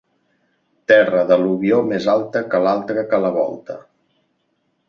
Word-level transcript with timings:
Terra 0.91 1.19
d'al·luvió 1.31 1.83
més 1.91 2.09
alta 2.15 2.43
que 2.55 2.65
l'altra 2.69 3.07
que 3.13 3.21
la 3.27 3.33
volta. 3.37 3.77